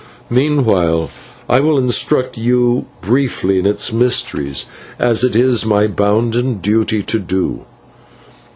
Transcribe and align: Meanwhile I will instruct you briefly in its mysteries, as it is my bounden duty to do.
Meanwhile 0.31 1.11
I 1.47 1.59
will 1.59 1.77
instruct 1.77 2.35
you 2.35 2.87
briefly 3.01 3.59
in 3.59 3.67
its 3.67 3.93
mysteries, 3.93 4.65
as 4.97 5.23
it 5.23 5.35
is 5.35 5.63
my 5.63 5.85
bounden 5.85 6.55
duty 6.57 7.03
to 7.03 7.19
do. 7.19 7.65